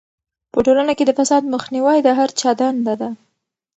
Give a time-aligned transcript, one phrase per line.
[0.53, 3.09] په ټولنه کې د فساد مخنیوی د هر چا دنده ده.